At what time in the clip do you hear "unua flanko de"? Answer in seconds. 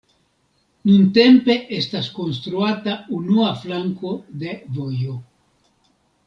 3.21-4.57